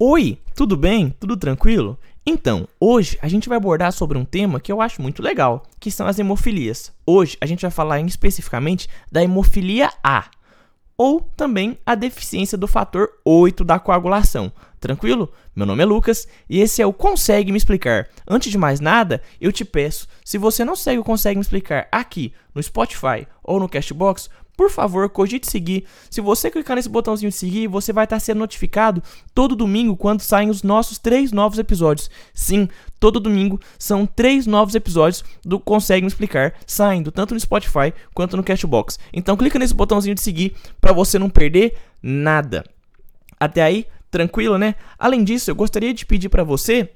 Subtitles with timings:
[0.00, 1.12] Oi, tudo bem?
[1.18, 1.98] Tudo tranquilo?
[2.24, 5.90] Então, hoje a gente vai abordar sobre um tema que eu acho muito legal, que
[5.90, 6.92] são as hemofilias.
[7.04, 10.30] Hoje a gente vai falar especificamente da hemofilia A,
[10.96, 14.52] ou também a deficiência do fator 8 da coagulação.
[14.78, 15.32] Tranquilo?
[15.52, 18.08] Meu nome é Lucas e esse é o Consegue Me Explicar.
[18.24, 21.88] Antes de mais nada, eu te peço, se você não segue o Consegue Me Explicar
[21.90, 24.28] aqui no Spotify ou no Castbox,
[24.58, 25.84] por favor, cogite seguir.
[26.10, 29.00] Se você clicar nesse botãozinho de seguir, você vai estar sendo notificado
[29.32, 32.10] todo domingo quando saem os nossos três novos episódios.
[32.34, 32.68] Sim,
[32.98, 38.36] todo domingo são três novos episódios do Consegue Me Explicar, saindo tanto no Spotify quanto
[38.36, 38.98] no Cashbox.
[39.12, 42.64] Então clica nesse botãozinho de seguir para você não perder nada.
[43.38, 44.74] Até aí, tranquilo, né?
[44.98, 46.90] Além disso, eu gostaria de pedir para você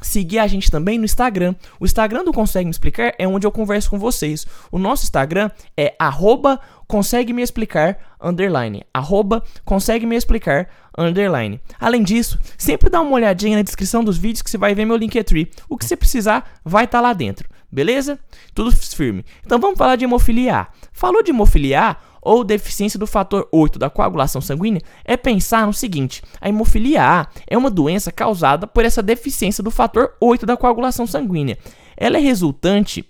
[0.00, 1.54] seguir a gente também no Instagram.
[1.78, 4.46] O Instagram do Consegue Me Explicar é onde eu converso com vocês.
[4.70, 8.84] O nosso Instagram é arroba consegue me explicar underline.
[8.92, 11.60] Arroba consegue me explicar underline.
[11.78, 14.96] Além disso, sempre dá uma olhadinha na descrição dos vídeos que você vai ver meu
[14.96, 15.50] Linktree.
[15.68, 17.48] O que você precisar vai estar tá lá dentro.
[17.70, 18.18] Beleza?
[18.54, 19.24] Tudo firme.
[19.44, 20.66] Então vamos falar de hemofilia A.
[20.90, 25.72] Falou de hemofilia A, ou deficiência do fator 8 da coagulação sanguínea é pensar no
[25.72, 30.56] seguinte: a hemofilia A é uma doença causada por essa deficiência do fator 8 da
[30.56, 31.58] coagulação sanguínea.
[31.96, 33.04] Ela é resultante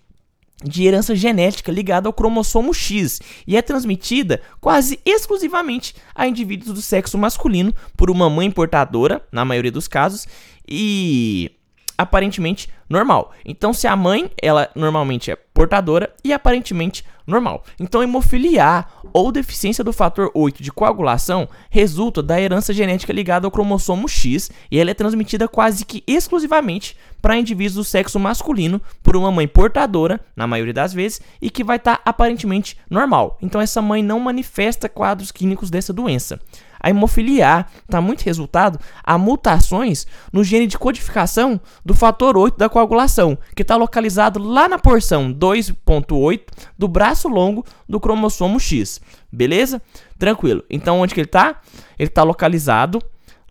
[0.64, 6.82] de herança genética ligada ao cromossomo X e é transmitida quase exclusivamente a indivíduos do
[6.82, 10.26] sexo masculino por uma mãe portadora, na maioria dos casos,
[10.68, 11.52] e
[11.98, 13.32] aparentemente normal.
[13.44, 17.64] Então, se a mãe, ela normalmente é portadora e aparentemente normal.
[17.78, 23.46] Então, hemofilia A ou deficiência do fator 8 de coagulação resulta da herança genética ligada
[23.46, 28.80] ao cromossomo X e ela é transmitida quase que exclusivamente para indivíduos do sexo masculino
[29.02, 33.36] por uma mãe portadora, na maioria das vezes, e que vai estar tá aparentemente normal.
[33.42, 36.40] Então, essa mãe não manifesta quadros clínicos dessa doença.
[36.80, 42.58] A hemofilia A está muito resultado a mutações no gene de codificação do fator 8
[42.58, 46.42] da coagulação, que está localizado lá na porção 2.8
[46.76, 49.00] do braço longo do cromossomo X.
[49.30, 49.82] Beleza?
[50.18, 50.64] Tranquilo.
[50.70, 51.60] Então, onde que ele está?
[51.98, 53.02] Ele está localizado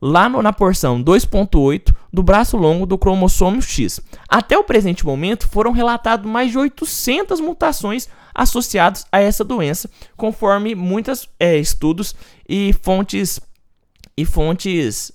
[0.01, 3.99] lá no, na porção 2.8 do braço longo do cromossomo X.
[4.27, 10.75] Até o presente momento, foram relatados mais de 800 mutações associadas a essa doença, conforme
[10.75, 12.15] muitos é, estudos
[12.47, 13.39] e fontes
[14.15, 15.11] e fontes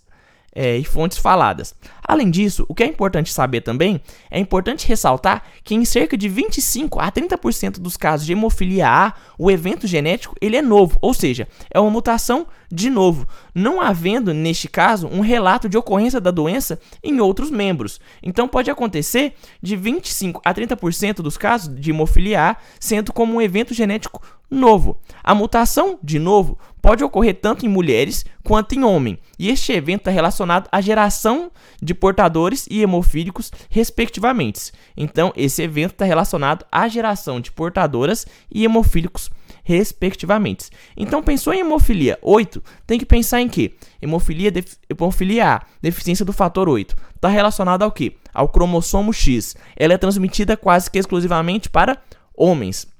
[0.54, 1.74] é, e fontes faladas.
[2.06, 6.28] Além disso, o que é importante saber também é importante ressaltar que em cerca de
[6.28, 11.14] 25 a 30% dos casos de hemofilia A, o evento genético ele é novo, ou
[11.14, 16.30] seja, é uma mutação de novo, não havendo neste caso um relato de ocorrência da
[16.30, 18.00] doença em outros membros.
[18.22, 23.42] Então pode acontecer de 25 a 30% dos casos de hemofilia A sendo como um
[23.42, 25.00] evento genético novo.
[25.24, 30.00] A mutação, de novo, pode ocorrer tanto em mulheres quanto em homem, e este evento
[30.00, 34.72] está relacionado à geração de portadores e hemofílicos, respectivamente.
[34.96, 39.30] Então, esse evento está relacionado à geração de portadoras e hemofílicos,
[39.64, 40.70] respectivamente.
[40.96, 43.74] Então, pensou em hemofilia 8, tem que pensar em que?
[44.02, 44.52] Hemofilia,
[44.90, 48.16] hemofilia A, deficiência do fator 8, está relacionada ao que?
[48.34, 49.56] Ao cromossomo X.
[49.76, 51.98] Ela é transmitida quase que exclusivamente para
[52.34, 52.91] homens.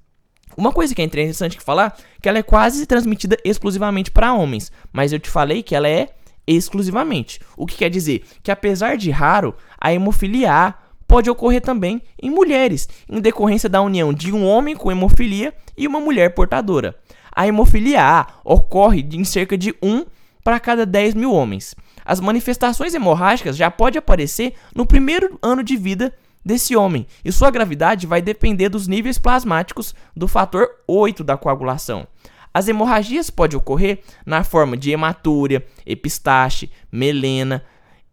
[0.56, 5.12] Uma coisa que é interessante falar, que ela é quase transmitida exclusivamente para homens, mas
[5.12, 6.10] eu te falei que ela é
[6.46, 7.40] exclusivamente.
[7.56, 10.74] O que quer dizer que apesar de raro, a hemofilia A
[11.06, 15.86] pode ocorrer também em mulheres, em decorrência da união de um homem com hemofilia e
[15.86, 16.94] uma mulher portadora.
[17.34, 20.04] A hemofilia A ocorre em cerca de 1
[20.42, 21.74] para cada 10 mil homens.
[22.04, 26.12] As manifestações hemorrágicas já podem aparecer no primeiro ano de vida
[26.44, 32.06] desse homem, e sua gravidade vai depender dos níveis plasmáticos do fator 8 da coagulação.
[32.54, 37.64] As hemorragias podem ocorrer na forma de hematúria, epistaxe, melena,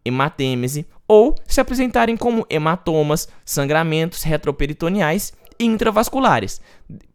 [0.04, 6.60] hematêmese ou se apresentarem como hematomas, sangramentos retroperitoneais e intravasculares.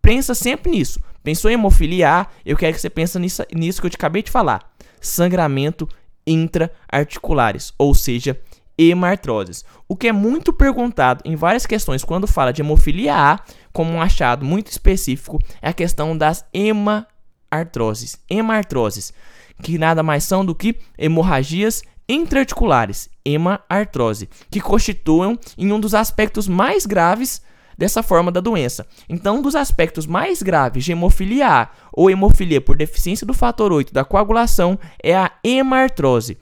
[0.02, 1.00] Pensa sempre nisso.
[1.24, 4.22] Pensou em hemofilia A, eu quero que você pense nisso, nisso que eu te acabei
[4.22, 4.72] de falar.
[5.02, 5.90] Sangramento
[6.28, 8.40] intraarticulares, ou seja,
[8.78, 9.64] hemartroses.
[9.88, 13.40] O que é muito perguntado em várias questões quando fala de hemofilia A,
[13.72, 18.18] como um achado muito específico, é a questão das hemartroses.
[18.30, 19.14] Hemartroses,
[19.62, 26.48] que nada mais são do que hemorragias intraarticulares, hemartrose, que constituem em um dos aspectos
[26.48, 27.42] mais graves
[27.78, 28.86] dessa forma da doença.
[29.10, 33.72] Então, um dos aspectos mais graves de hemofilia A ou hemofilia por deficiência do fator
[33.72, 36.38] 8 da coagulação é a hemartrose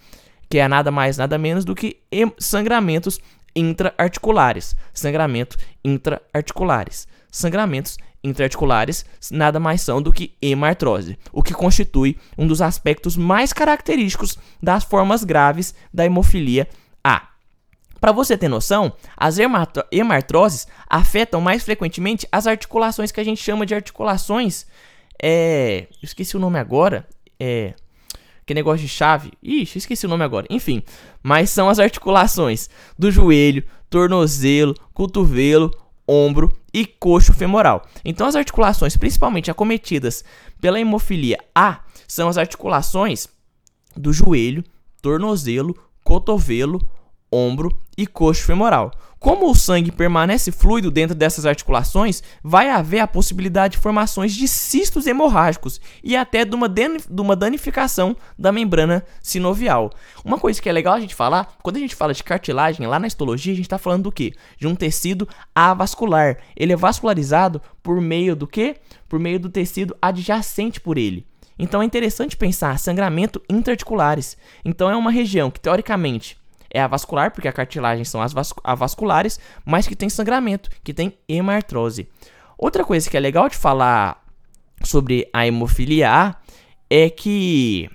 [0.54, 1.98] que é nada mais nada menos do que
[2.38, 3.20] sangramentos
[3.56, 4.76] intraarticulares.
[4.94, 7.08] Sangramento intraarticulares.
[7.32, 13.52] Sangramentos intraarticulares nada mais são do que hemartrose, o que constitui um dos aspectos mais
[13.52, 16.68] característicos das formas graves da hemofilia
[17.04, 17.30] A.
[18.00, 19.38] Para você ter noção, as
[19.92, 24.68] hemartroses afetam mais frequentemente as articulações que a gente chama de articulações.
[25.20, 27.08] É, esqueci o nome agora.
[27.40, 27.74] É,
[28.46, 29.32] que negócio de chave.
[29.42, 30.48] Ixi, esqueci o nome agora.
[30.50, 30.84] Enfim,
[31.22, 35.72] mas são as articulações do joelho, tornozelo, cotovelo,
[36.08, 37.88] ombro e coxo femoral.
[38.04, 40.24] Então, as articulações principalmente acometidas
[40.60, 43.28] pela hemofilia A são as articulações
[43.96, 44.64] do joelho,
[45.02, 46.82] tornozelo, cotovelo,
[47.34, 48.92] ombro e coxo femoral.
[49.24, 54.50] Como o sangue permanece fluido dentro dessas articulações, vai haver a possibilidade de formações de
[54.50, 59.92] cistos hemorrágicos e até de uma, de uma danificação da membrana sinovial.
[60.26, 63.00] Uma coisa que é legal a gente falar, quando a gente fala de cartilagem lá
[63.00, 64.34] na histologia, a gente está falando do quê?
[64.60, 65.26] De um tecido
[65.56, 66.40] avascular.
[66.54, 68.76] Ele é vascularizado por meio do quê?
[69.08, 71.26] Por meio do tecido adjacente por ele.
[71.58, 74.36] Então é interessante pensar sangramento intraarticulares.
[74.66, 76.43] Então é uma região que teoricamente
[76.74, 80.94] é a vascular, porque a cartilagem são as vas avasculares, mas que tem sangramento, que
[80.94, 82.10] tem hemartrose.
[82.58, 84.24] Outra coisa que é legal de falar
[84.84, 86.36] sobre a hemofilia A
[86.90, 87.90] é que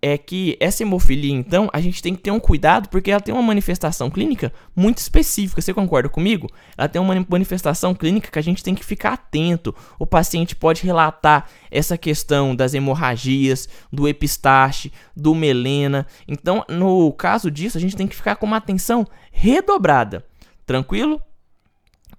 [0.00, 3.34] é que essa hemofilia, então, a gente tem que ter um cuidado porque ela tem
[3.34, 5.60] uma manifestação clínica muito específica.
[5.60, 6.48] Você concorda comigo?
[6.76, 9.74] Ela tem uma manifestação clínica que a gente tem que ficar atento.
[9.98, 16.06] O paciente pode relatar essa questão das hemorragias, do epistaxe, do melena.
[16.26, 20.24] Então, no caso disso, a gente tem que ficar com uma atenção redobrada.
[20.64, 21.20] Tranquilo?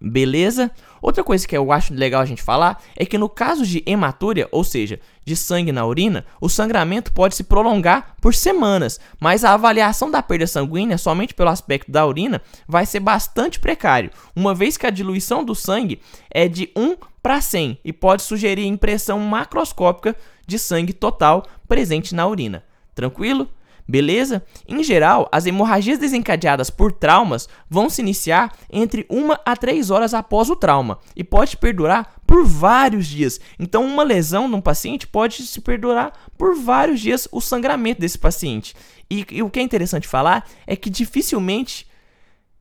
[0.02, 0.72] Beleza?
[1.02, 4.48] Outra coisa que eu acho legal a gente falar é que no caso de hematúria,
[4.50, 9.54] ou seja, de sangue na urina, o sangramento pode se prolongar por semanas, mas a
[9.54, 14.78] avaliação da perda sanguínea somente pelo aspecto da urina vai ser bastante precário, uma vez
[14.78, 16.02] que a diluição do sangue
[16.32, 20.16] é de 1 para 100 e pode sugerir impressão macroscópica
[20.48, 22.64] de sangue total presente na urina.
[22.96, 23.50] Tranquilo?
[23.90, 24.44] Beleza?
[24.68, 30.14] Em geral, as hemorragias desencadeadas por traumas vão se iniciar entre 1 a 3 horas
[30.14, 33.42] após o trauma e pode perdurar por vários dias.
[33.58, 38.76] Então, uma lesão num paciente pode se perdurar por vários dias o sangramento desse paciente.
[39.10, 41.88] E, e o que é interessante falar é que dificilmente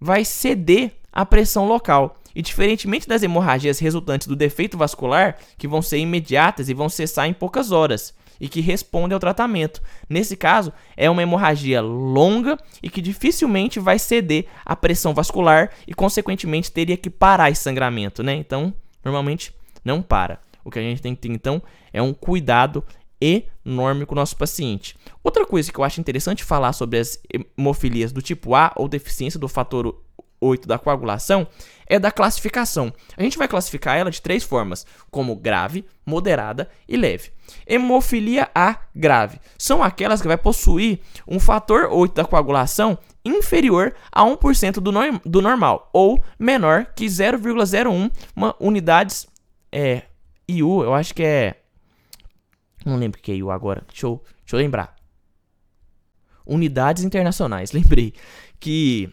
[0.00, 2.16] vai ceder a pressão local.
[2.34, 7.28] E diferentemente das hemorragias resultantes do defeito vascular, que vão ser imediatas e vão cessar
[7.28, 9.82] em poucas horas, e que responde ao tratamento.
[10.08, 15.94] Nesse caso, é uma hemorragia longa e que dificilmente vai ceder à pressão vascular e,
[15.94, 18.34] consequentemente, teria que parar esse sangramento, né?
[18.34, 18.72] Então,
[19.04, 19.54] normalmente
[19.84, 20.40] não para.
[20.64, 21.62] O que a gente tem que ter, então,
[21.92, 22.84] é um cuidado
[23.20, 24.96] enorme com o nosso paciente.
[25.24, 27.18] Outra coisa que eu acho interessante falar sobre as
[27.58, 30.02] hemofilias do tipo A ou deficiência do fator
[30.40, 31.46] 8 da coagulação
[31.86, 32.92] é da classificação.
[33.16, 37.30] A gente vai classificar ela de três formas, como grave, moderada e leve.
[37.66, 44.22] Hemofilia A grave são aquelas que vai possuir um fator 8 da coagulação inferior a
[44.22, 48.10] 1% do, norm do normal ou menor que 0,01
[48.60, 49.26] unidades
[49.72, 50.02] é,
[50.46, 51.56] IU, eu acho que é
[52.84, 53.84] não lembro o que é IU agora.
[53.88, 54.96] Deixa eu, deixa eu lembrar.
[56.46, 58.14] Unidades internacionais, lembrei
[58.58, 59.12] que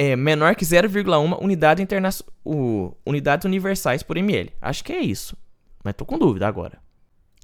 [0.00, 2.08] é menor que 0,1 unidade interna
[2.42, 4.50] o, unidades universais por ml.
[4.58, 5.36] Acho que é isso.
[5.84, 6.78] Mas tô com dúvida agora.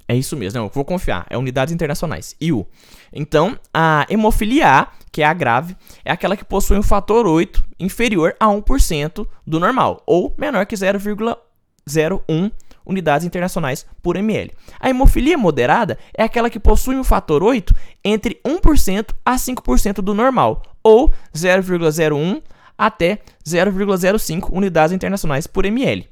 [0.07, 1.27] É isso mesmo, não, vou confiar.
[1.29, 2.35] É unidades internacionais.
[2.41, 2.65] IU.
[3.13, 7.63] Então, a hemofilia A, que é a grave, é aquela que possui um fator 8
[7.79, 12.51] inferior a 1% do normal, ou menor que 0,01
[12.87, 14.51] unidades internacionais por ml.
[14.79, 20.13] A hemofilia moderada é aquela que possui um fator 8 entre 1% a 5% do
[20.13, 22.41] normal, ou 0,01
[22.77, 26.07] até 0,05 unidades internacionais por ml.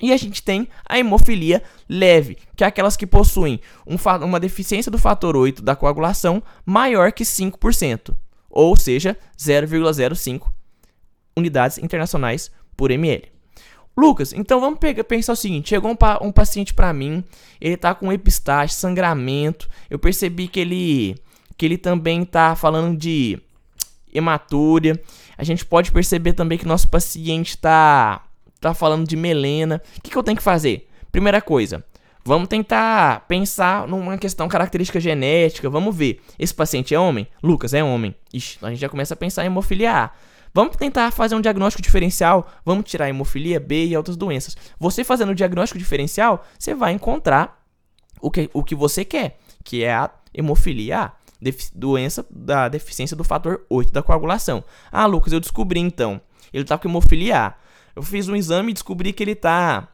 [0.00, 4.92] E a gente tem a hemofilia leve, que é aquelas que possuem um uma deficiência
[4.92, 8.14] do fator 8 da coagulação maior que 5%,
[8.48, 10.46] ou seja, 0,05
[11.36, 13.37] unidades internacionais por ml.
[13.98, 17.24] Lucas, então vamos pegar, pensar o seguinte: chegou um, pa um paciente para mim,
[17.60, 19.68] ele tá com epistaxe, sangramento.
[19.90, 21.16] Eu percebi que ele
[21.56, 23.40] que ele também tá falando de
[24.14, 25.02] hematúria.
[25.36, 28.24] A gente pode perceber também que nosso paciente tá
[28.60, 29.82] tá falando de melena.
[29.96, 30.88] O que, que eu tenho que fazer?
[31.10, 31.84] Primeira coisa,
[32.24, 35.68] vamos tentar pensar numa questão característica genética.
[35.68, 36.20] Vamos ver.
[36.38, 37.26] Esse paciente é homem?
[37.42, 38.14] Lucas é homem.
[38.32, 40.10] Ixi, a gente já começa a pensar em hemofilia A.
[40.58, 44.56] Vamos tentar fazer um diagnóstico diferencial, vamos tirar hemofilia B e outras doenças.
[44.76, 47.64] Você fazendo o diagnóstico diferencial, você vai encontrar
[48.20, 51.12] o que, o que você quer, que é a hemofilia A.
[51.72, 54.64] doença da deficiência do fator 8 da coagulação.
[54.90, 56.20] Ah, Lucas, eu descobri então.
[56.52, 57.54] Ele tá com hemofilia A.
[57.94, 59.86] Eu fiz um exame e descobri que ele tá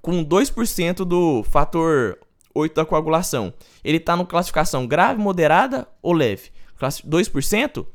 [0.00, 2.18] com 2% do fator
[2.54, 3.52] 8 da coagulação.
[3.84, 6.52] Ele tá no classificação grave, moderada ou leve?
[6.80, 7.86] 2%?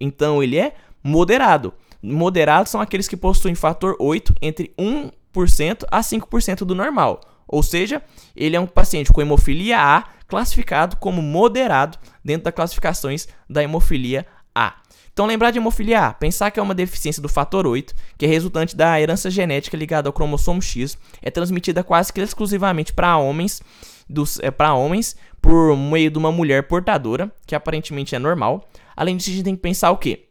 [0.00, 1.72] Então ele é moderado.
[2.02, 7.20] Moderados são aqueles que possuem fator 8 entre 1% a 5% do normal.
[7.46, 8.02] Ou seja,
[8.36, 14.26] ele é um paciente com hemofilia A classificado como moderado dentro das classificações da hemofilia
[14.54, 14.74] A.
[15.10, 18.28] Então, lembrar de hemofilia A, pensar que é uma deficiência do fator 8, que é
[18.28, 23.60] resultante da herança genética ligada ao cromossomo X, é transmitida quase que exclusivamente para homens,
[24.40, 28.68] é, para homens por meio de uma mulher portadora, que aparentemente é normal.
[28.94, 30.27] Além disso, a gente tem que pensar o quê?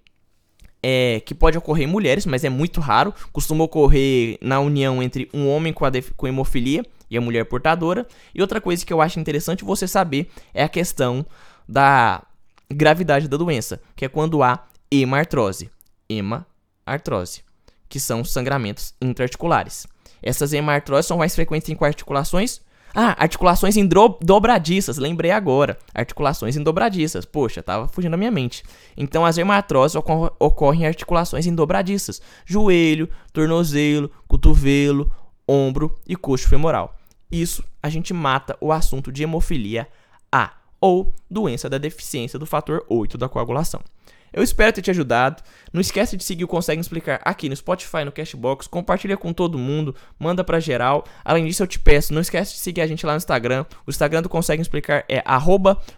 [0.89, 3.13] É, que pode ocorrer em mulheres, mas é muito raro.
[3.33, 8.07] Costuma ocorrer na união entre um homem com, a com hemofilia e a mulher portadora.
[8.33, 11.25] E outra coisa que eu acho interessante você saber é a questão
[11.67, 12.23] da
[12.71, 15.69] gravidade da doença, que é quando há hemartrose,
[16.09, 17.43] hemartrose,
[17.89, 19.87] que são sangramentos intraarticulares.
[20.23, 22.61] Essas hemartroses são mais frequentes em articulações
[22.99, 23.75] ah, articulações
[24.23, 25.77] dobradiças, lembrei agora.
[25.93, 27.25] Articulações dobradiças.
[27.25, 28.63] Poxa, tava fugindo da minha mente.
[28.97, 35.11] Então, as hemartroses ocor ocorrem em articulações dobradiças: joelho, tornozelo, cotovelo,
[35.47, 36.95] ombro e coxo femoral.
[37.31, 39.87] Isso a gente mata o assunto de hemofilia
[40.31, 43.81] A, ou doença da deficiência do fator 8 da coagulação.
[44.31, 45.41] Eu espero ter te ajudado.
[45.73, 48.67] Não esquece de seguir o Consegue Explicar aqui no Spotify, no Cashbox.
[48.67, 51.03] Compartilha com todo mundo, manda pra geral.
[51.23, 53.65] Além disso, eu te peço, não esquece de seguir a gente lá no Instagram.
[53.85, 55.23] O Instagram do Consegue Explicar é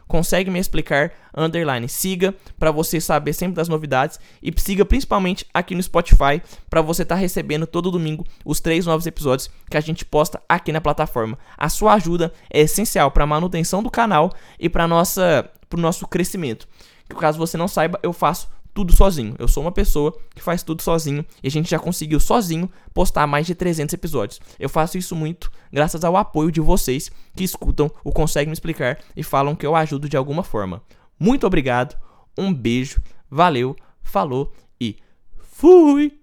[0.08, 1.88] consegue me explicar underline.
[1.88, 7.04] Siga para você saber sempre das novidades e siga principalmente aqui no Spotify para você
[7.04, 10.82] estar tá recebendo todo domingo os três novos episódios que a gente posta aqui na
[10.82, 11.38] plataforma.
[11.58, 16.68] A sua ajuda é essencial para manutenção do canal e para nossa pro nosso crescimento
[17.10, 19.36] que caso você não saiba, eu faço tudo sozinho.
[19.38, 23.28] Eu sou uma pessoa que faz tudo sozinho e a gente já conseguiu sozinho postar
[23.28, 24.40] mais de 300 episódios.
[24.60, 29.00] Eu faço isso muito graças ao apoio de vocês que escutam o Consegue Me Explicar
[29.16, 30.82] e falam que eu ajudo de alguma forma.
[31.20, 31.98] Muito obrigado,
[32.38, 34.96] um beijo, valeu, falou e
[35.38, 36.19] fui!